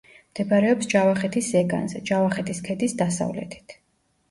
მდებარეობს 0.29 0.89
ჯავახეთის 0.93 1.51
ზეგანზე, 1.57 2.03
ჯავახეთის 2.13 2.65
ქედის 2.71 2.99
დასავლეთით. 3.05 3.79